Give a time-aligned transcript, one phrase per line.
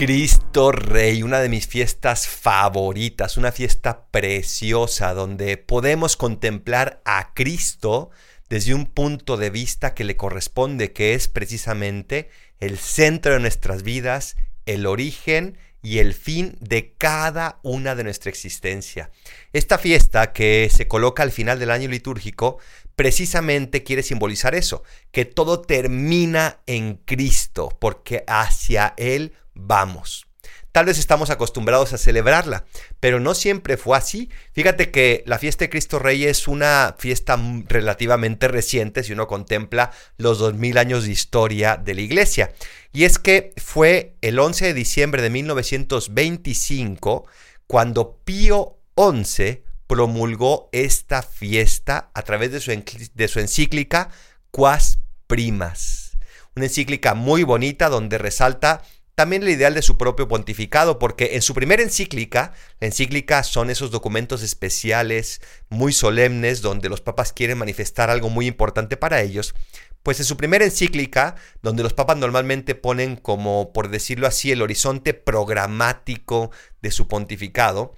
[0.00, 8.08] Cristo Rey, una de mis fiestas favoritas, una fiesta preciosa donde podemos contemplar a Cristo
[8.48, 12.30] desde un punto de vista que le corresponde, que es precisamente
[12.60, 18.30] el centro de nuestras vidas, el origen y el fin de cada una de nuestra
[18.30, 19.10] existencia.
[19.52, 22.56] Esta fiesta que se coloca al final del año litúrgico
[22.96, 30.26] precisamente quiere simbolizar eso, que todo termina en Cristo, porque hacia Él vamos.
[30.72, 32.64] Tal vez estamos acostumbrados a celebrarla,
[33.00, 34.30] pero no siempre fue así.
[34.52, 37.36] Fíjate que la fiesta de Cristo Rey es una fiesta
[37.66, 42.52] relativamente reciente si uno contempla los 2000 años de historia de la iglesia.
[42.92, 47.26] Y es que fue el 11 de diciembre de 1925
[47.66, 52.70] cuando Pío XI promulgó esta fiesta a través de su,
[53.12, 54.10] de su encíclica
[54.52, 56.16] Quas Primas.
[56.54, 58.82] Una encíclica muy bonita donde resalta
[59.14, 63.70] también el ideal de su propio pontificado, porque en su primera encíclica, la encíclica son
[63.70, 69.54] esos documentos especiales, muy solemnes, donde los papas quieren manifestar algo muy importante para ellos,
[70.02, 74.62] pues en su primera encíclica, donde los papas normalmente ponen como, por decirlo así, el
[74.62, 77.96] horizonte programático de su pontificado,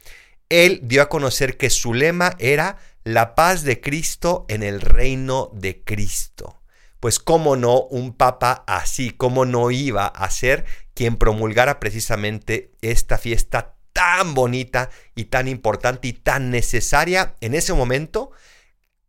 [0.48, 5.50] él dio a conocer que su lema era la paz de Cristo en el reino
[5.54, 6.62] de Cristo
[7.02, 13.18] pues cómo no un papa así, cómo no iba a ser quien promulgara precisamente esta
[13.18, 18.30] fiesta tan bonita y tan importante y tan necesaria en ese momento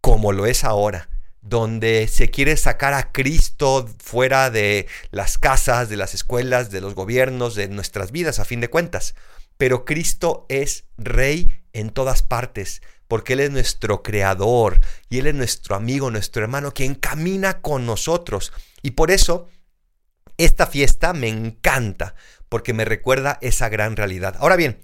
[0.02, 1.10] como lo es ahora,
[1.42, 6.94] donde se quiere sacar a Cristo fuera de las casas, de las escuelas, de los
[6.94, 9.16] gobiernos, de nuestras vidas a fin de cuentas.
[9.58, 15.36] Pero Cristo es rey en todas partes, porque Él es nuestro creador y Él es
[15.36, 18.52] nuestro amigo, nuestro hermano, quien camina con nosotros.
[18.82, 19.48] Y por eso
[20.44, 22.16] esta fiesta me encanta,
[22.50, 24.36] porque me recuerda esa gran realidad.
[24.40, 24.80] Ahora bien,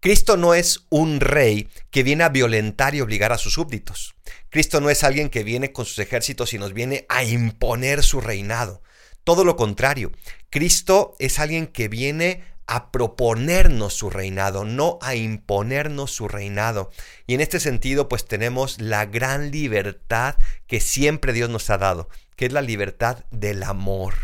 [0.00, 4.14] Cristo no es un rey que viene a violentar y obligar a sus súbditos.
[4.50, 8.20] Cristo no es alguien que viene con sus ejércitos y nos viene a imponer su
[8.20, 8.82] reinado.
[9.24, 10.12] Todo lo contrario,
[10.50, 16.90] Cristo es alguien que viene a proponernos su reinado, no a imponernos su reinado.
[17.26, 20.36] Y en este sentido, pues tenemos la gran libertad
[20.66, 24.14] que siempre Dios nos ha dado, que es la libertad del amor.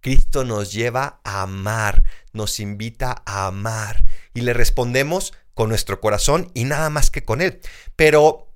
[0.00, 6.50] Cristo nos lleva a amar, nos invita a amar y le respondemos con nuestro corazón
[6.54, 7.60] y nada más que con él.
[7.96, 8.52] Pero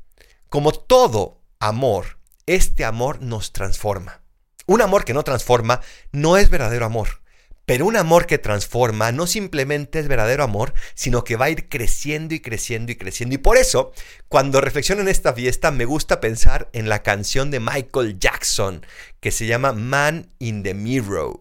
[0.49, 4.21] como todo amor, este amor nos transforma.
[4.67, 5.81] Un amor que no transforma
[6.13, 7.23] no es verdadero amor.
[7.71, 11.69] Pero un amor que transforma no simplemente es verdadero amor, sino que va a ir
[11.69, 13.37] creciendo y creciendo y creciendo.
[13.37, 13.93] Y por eso,
[14.27, 18.85] cuando reflexiono en esta fiesta, me gusta pensar en la canción de Michael Jackson,
[19.21, 21.39] que se llama Man in the Mirror.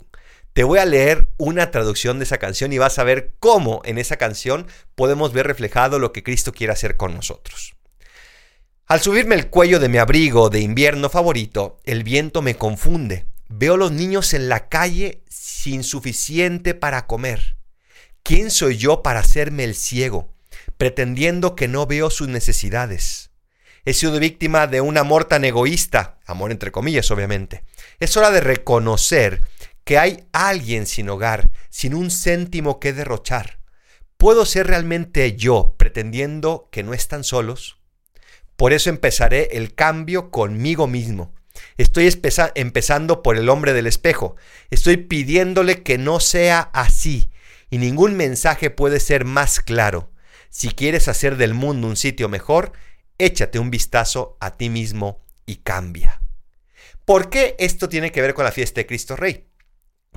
[0.54, 3.98] Te voy a leer una traducción de esa canción y vas a ver cómo en
[3.98, 7.74] esa canción podemos ver reflejado lo que Cristo quiere hacer con nosotros.
[8.86, 13.78] Al subirme el cuello de mi abrigo de invierno favorito, el viento me confunde Veo
[13.78, 17.58] los niños en la calle sin suficiente para comer.
[18.22, 20.32] ¿Quién soy yo para hacerme el ciego,
[20.78, 23.32] pretendiendo que no veo sus necesidades?
[23.86, 27.64] He sido víctima de un amor tan egoísta, amor entre comillas obviamente.
[28.00, 29.42] Es hora de reconocer
[29.84, 33.58] que hay alguien sin hogar, sin un céntimo que derrochar.
[34.18, 37.80] ¿Puedo ser realmente yo pretendiendo que no están solos?
[38.56, 41.34] Por eso empezaré el cambio conmigo mismo
[41.80, 42.14] Estoy
[42.56, 44.36] empezando por el hombre del espejo.
[44.70, 47.32] Estoy pidiéndole que no sea así.
[47.70, 50.12] Y ningún mensaje puede ser más claro.
[50.50, 52.74] Si quieres hacer del mundo un sitio mejor,
[53.18, 56.22] échate un vistazo a ti mismo y cambia.
[57.06, 59.48] ¿Por qué esto tiene que ver con la fiesta de Cristo Rey?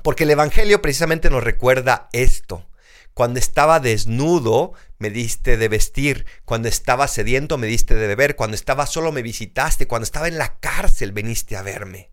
[0.03, 2.67] Porque el Evangelio precisamente nos recuerda esto.
[3.13, 6.25] Cuando estaba desnudo, me diste de vestir.
[6.45, 8.35] Cuando estaba sediento, me diste de beber.
[8.35, 9.87] Cuando estaba solo, me visitaste.
[9.87, 12.11] Cuando estaba en la cárcel, viniste a verme.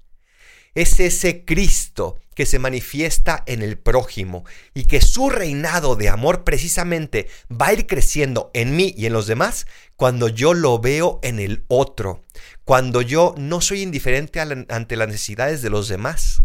[0.75, 6.45] Es ese Cristo que se manifiesta en el prójimo y que su reinado de amor
[6.45, 9.67] precisamente va a ir creciendo en mí y en los demás
[9.97, 12.23] cuando yo lo veo en el otro,
[12.65, 16.43] cuando yo no soy indiferente ante las necesidades de los demás.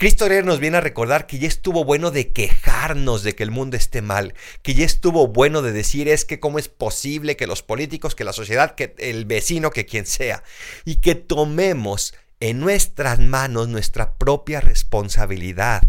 [0.00, 3.50] Cristo Rey nos viene a recordar que ya estuvo bueno de quejarnos de que el
[3.50, 4.32] mundo esté mal,
[4.62, 8.24] que ya estuvo bueno de decir es que cómo es posible que los políticos, que
[8.24, 10.42] la sociedad, que el vecino, que quien sea,
[10.86, 15.82] y que tomemos en nuestras manos nuestra propia responsabilidad.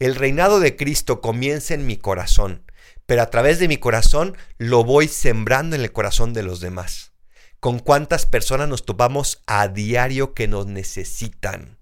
[0.00, 2.64] El reinado de Cristo comienza en mi corazón,
[3.06, 7.12] pero a través de mi corazón lo voy sembrando en el corazón de los demás.
[7.60, 11.76] ¿Con cuántas personas nos topamos a diario que nos necesitan?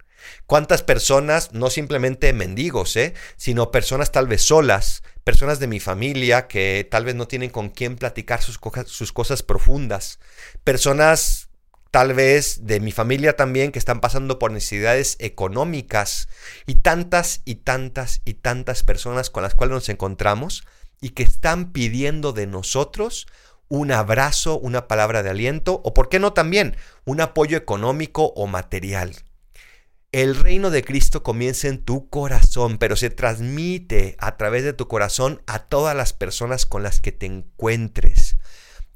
[0.46, 6.46] ¿Cuántas personas, no simplemente mendigos, eh, sino personas tal vez solas, personas de mi familia
[6.46, 10.18] que tal vez no tienen con quién platicar sus, sus cosas profundas,
[10.64, 11.48] personas
[11.90, 16.28] tal vez de mi familia también que están pasando por necesidades económicas
[16.66, 20.64] y tantas y tantas y tantas personas con las cuales nos encontramos
[21.00, 23.28] y que están pidiendo de nosotros
[23.68, 28.46] un abrazo, una palabra de aliento o, por qué no también, un apoyo económico o
[28.46, 29.14] material.
[30.14, 34.86] El reino de Cristo comienza en tu corazón, pero se transmite a través de tu
[34.86, 38.36] corazón a todas las personas con las que te encuentres.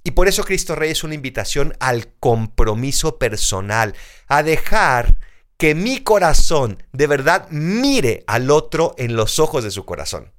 [0.04, 3.96] Y por eso Cristo Rey es una invitación al compromiso personal,
[4.28, 5.18] a dejar
[5.56, 10.30] que mi corazón de verdad mire al otro en los ojos de su corazón.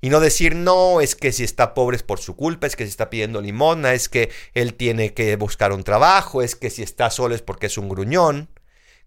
[0.00, 2.84] Y no decir, no, es que si está pobre es por su culpa, es que
[2.84, 6.82] si está pidiendo limona, es que él tiene que buscar un trabajo, es que si
[6.82, 8.48] está solo es porque es un gruñón.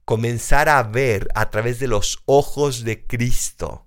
[0.10, 3.86] Comenzar a ver a través de los ojos de Cristo.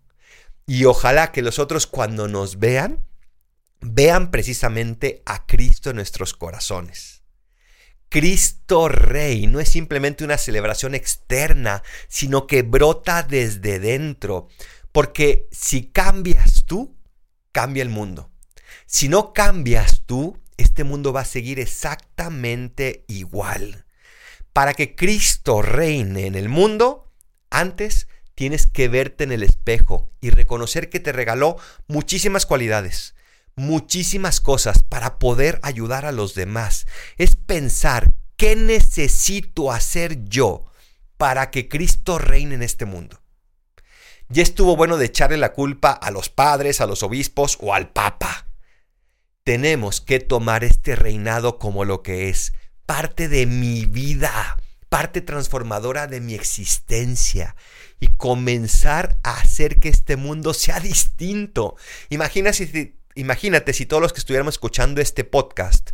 [0.69, 3.05] Y ojalá que los otros cuando nos vean,
[3.81, 7.25] vean precisamente a Cristo en nuestros corazones.
[8.09, 14.47] Cristo Rey no es simplemente una celebración externa, sino que brota desde dentro.
[14.93, 16.97] Porque si cambias tú,
[17.51, 18.31] cambia el mundo.
[18.87, 23.87] Si no cambias tú, este mundo va a seguir exactamente igual.
[24.53, 27.11] Para que Cristo reine en el mundo,
[27.51, 31.57] antes tienes que verte en el espejo y reconocer que te regaló
[31.87, 33.15] muchísimas cualidades,
[33.55, 36.87] muchísimas cosas para poder ayudar a los demás.
[37.17, 40.67] Es pensar, ¿qué necesito hacer yo
[41.17, 43.23] para que Cristo reine en este mundo?
[44.29, 47.91] Ya estuvo bueno de echarle la culpa a los padres, a los obispos o al
[47.91, 48.49] papa.
[49.45, 52.55] Tenemos que tomar este reinado como lo que es,
[52.93, 54.59] parte de mi vida,
[54.91, 57.57] parte transformadora de mi existencia
[58.01, 61.77] y comenzar a hacer que este mundo sea distinto.
[62.11, 65.93] Imagina si, imagínate si todos los que estuviéramos escuchando este podcast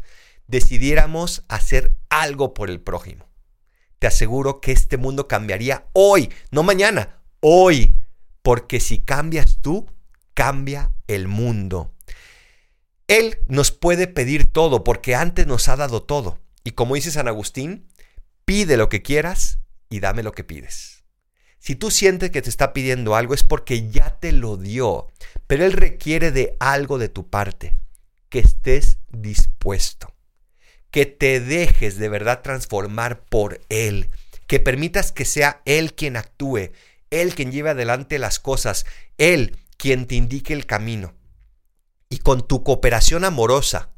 [0.48, 3.28] decidiéramos hacer algo por el prójimo.
[4.00, 7.92] Te aseguro que este mundo cambiaría hoy, no mañana, hoy
[8.42, 9.86] porque si cambias tú,
[10.34, 11.94] cambia el mundo.
[13.06, 16.40] Él nos puede pedir todo porque antes nos ha dado todo.
[16.68, 17.88] Y como dice San Agustín,
[18.44, 21.02] pide lo que quieras y dame lo que pides.
[21.58, 25.06] Si tú sientes que te está pidiendo algo es porque ya te lo dio,
[25.46, 27.74] pero Él requiere de algo de tu parte,
[28.28, 30.12] que estés dispuesto,
[30.90, 34.10] que te dejes de verdad transformar por Él,
[34.46, 36.72] que permitas que sea Él quien actúe
[37.08, 38.84] él quien lleve adelante las cosas,
[39.16, 41.14] Él quien te indique el camino.
[42.10, 43.88] Y con tu cooperación amorosa,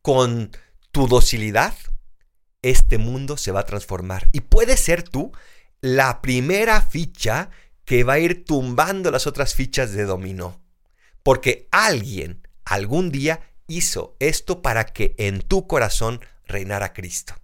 [0.00, 0.52] con
[0.92, 1.74] tu docilidad,
[2.70, 4.28] este mundo se va a transformar.
[4.32, 5.32] Y puede ser tú
[5.80, 7.50] la primera ficha
[7.84, 10.60] que va a ir tumbando las otras fichas de dominó.
[11.22, 17.34] Porque alguien algún día hizo esto para que en tu corazón reinara Cristo.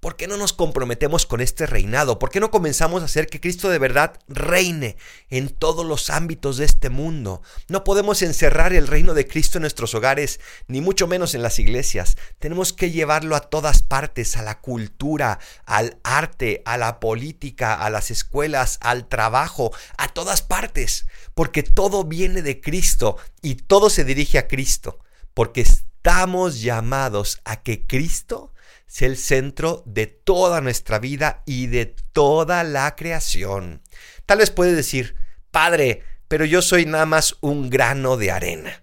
[0.00, 2.18] ¿Por qué no nos comprometemos con este reinado?
[2.18, 4.96] ¿Por qué no comenzamos a hacer que Cristo de verdad reine
[5.30, 7.42] en todos los ámbitos de este mundo?
[7.68, 11.58] No podemos encerrar el reino de Cristo en nuestros hogares, ni mucho menos en las
[11.58, 12.16] iglesias.
[12.38, 17.90] Tenemos que llevarlo a todas partes, a la cultura, al arte, a la política, a
[17.90, 24.04] las escuelas, al trabajo, a todas partes, porque todo viene de Cristo y todo se
[24.04, 24.98] dirige a Cristo,
[25.34, 28.52] porque estamos llamados a que Cristo
[28.88, 33.82] sea el centro de toda nuestra vida y de toda la creación.
[34.26, 35.14] Tal vez puedes decir,
[35.52, 38.82] Padre, pero yo soy nada más un grano de arena.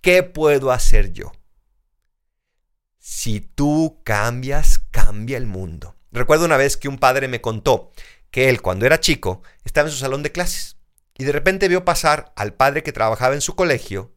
[0.00, 1.32] ¿Qué puedo hacer yo?
[2.98, 5.96] Si tú cambias, cambia el mundo.
[6.10, 7.92] Recuerdo una vez que un padre me contó
[8.30, 10.78] que él, cuando era chico, estaba en su salón de clases
[11.16, 14.14] y de repente vio pasar al padre que trabajaba en su colegio,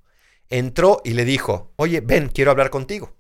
[0.50, 3.15] entró y le dijo, oye, ven, quiero hablar contigo.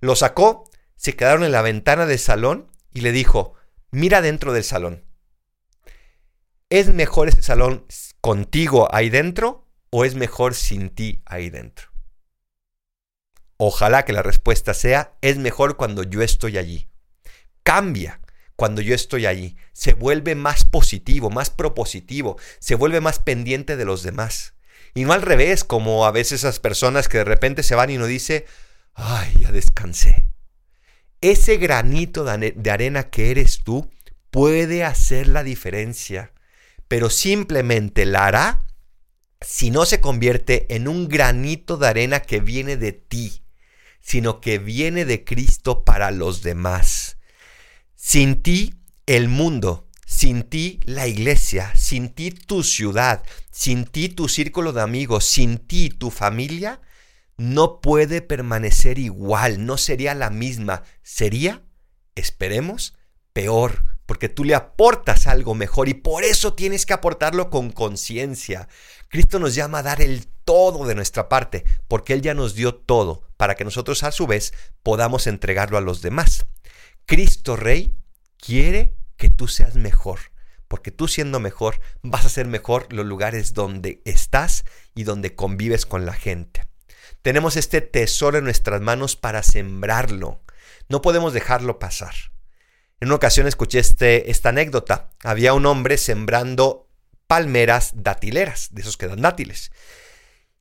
[0.00, 3.54] Lo sacó se quedaron en la ventana del salón y le dijo,
[3.90, 5.04] mira dentro del salón.
[6.70, 7.86] ¿Es mejor ese salón
[8.20, 11.90] contigo ahí dentro o es mejor sin ti ahí dentro?
[13.56, 16.88] Ojalá que la respuesta sea, es mejor cuando yo estoy allí.
[17.62, 18.20] Cambia.
[18.56, 19.56] cuando yo estoy ahí.
[19.72, 24.54] Se vuelve más positivo, más propositivo, se vuelve más pendiente de los demás.
[24.94, 27.96] Y no al revés, como a veces esas personas que de repente se van y
[27.96, 28.46] uno dice,
[28.94, 30.28] ay, ya descansé.
[31.24, 33.90] Ese granito de arena que eres tú
[34.30, 36.34] puede hacer la diferencia,
[36.86, 38.66] pero simplemente la hará
[39.40, 43.42] si no se convierte en un granito de arena que viene de ti,
[44.02, 47.16] sino que viene de Cristo para los demás.
[47.96, 48.74] Sin ti,
[49.06, 54.82] el mundo, sin ti, la iglesia, sin ti, tu ciudad, sin ti, tu círculo de
[54.82, 56.82] amigos, sin ti, tu familia,
[57.36, 61.62] no puede permanecer igual, no sería la misma, sería,
[62.14, 62.94] esperemos,
[63.32, 68.68] peor, porque tú le aportas algo mejor y por eso tienes que aportarlo con conciencia.
[69.08, 72.74] Cristo nos llama a dar el todo de nuestra parte, porque Él ya nos dio
[72.74, 76.46] todo, para que nosotros a su vez podamos entregarlo a los demás.
[77.06, 77.94] Cristo Rey
[78.38, 80.18] quiere que tú seas mejor,
[80.68, 84.64] porque tú siendo mejor vas a ser mejor los lugares donde estás
[84.94, 86.62] y donde convives con la gente.
[87.24, 90.42] Tenemos este tesoro en nuestras manos para sembrarlo.
[90.90, 92.14] No podemos dejarlo pasar.
[93.00, 95.10] En una ocasión escuché este, esta anécdota.
[95.22, 96.86] Había un hombre sembrando
[97.26, 99.72] palmeras datileras, de esos que dan dátiles.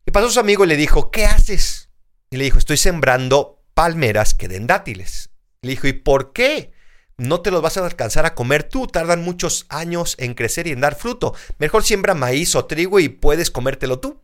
[0.05, 1.89] Y pasó su amigo y le dijo, ¿qué haces?
[2.29, 5.31] Y le dijo, estoy sembrando palmeras que den dátiles.
[5.63, 6.71] Le dijo, ¿y por qué?
[7.17, 10.71] No te los vas a alcanzar a comer tú, tardan muchos años en crecer y
[10.71, 11.35] en dar fruto.
[11.57, 14.22] Mejor siembra maíz o trigo y puedes comértelo tú.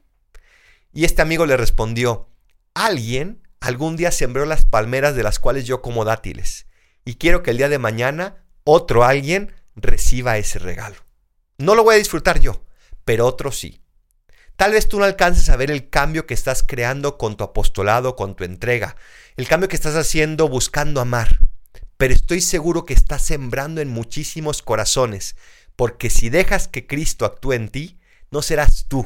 [0.91, 2.29] Y este amigo le respondió,
[2.73, 6.67] alguien algún día sembró las palmeras de las cuales yo como dátiles.
[7.05, 10.97] Y quiero que el día de mañana otro alguien reciba ese regalo.
[11.57, 12.63] No lo voy a disfrutar yo,
[13.05, 13.81] pero otro sí.
[14.55, 18.15] Tal vez tú no alcances a ver el cambio que estás creando con tu apostolado,
[18.15, 18.95] con tu entrega,
[19.37, 21.39] el cambio que estás haciendo buscando amar,
[21.97, 25.35] pero estoy seguro que estás sembrando en muchísimos corazones,
[25.75, 27.99] porque si dejas que Cristo actúe en ti,
[28.31, 29.05] no serás tú,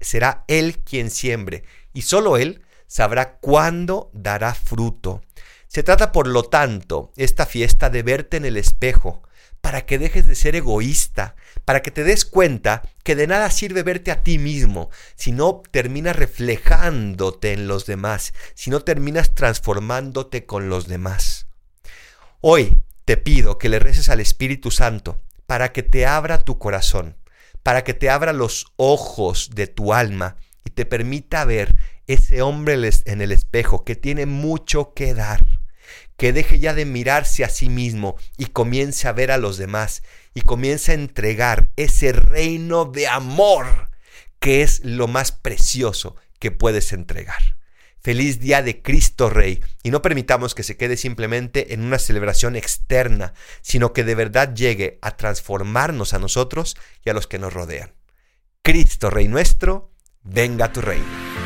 [0.00, 5.22] será Él quien siembre, y solo Él sabrá cuándo dará fruto.
[5.68, 9.22] Se trata, por lo tanto, esta fiesta de verte en el espejo,
[9.60, 11.34] para que dejes de ser egoísta,
[11.64, 15.62] para que te des cuenta que de nada sirve verte a ti mismo, si no
[15.70, 21.46] terminas reflejándote en los demás, si no terminas transformándote con los demás.
[22.40, 27.16] Hoy te pido que le reces al Espíritu Santo para que te abra tu corazón,
[27.66, 31.74] para que te abra los ojos de tu alma y te permita ver
[32.06, 32.74] ese hombre
[33.06, 35.44] en el espejo que tiene mucho que dar
[36.16, 40.04] que deje ya de mirarse a sí mismo y comience a ver a los demás
[40.32, 43.90] y comience a entregar ese reino de amor
[44.38, 47.56] que es lo más precioso que puedes entregar.
[48.06, 52.54] Feliz día de Cristo Rey y no permitamos que se quede simplemente en una celebración
[52.54, 57.52] externa, sino que de verdad llegue a transformarnos a nosotros y a los que nos
[57.52, 57.94] rodean.
[58.62, 59.90] Cristo Rey nuestro,
[60.22, 61.45] venga tu reino.